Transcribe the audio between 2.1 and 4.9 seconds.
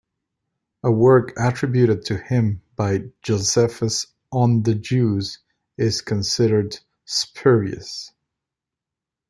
him by Josephus "On the